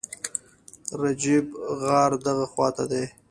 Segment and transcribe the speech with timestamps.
[1.01, 1.45] رجیب،
[1.81, 3.03] غار دغه خواته دی.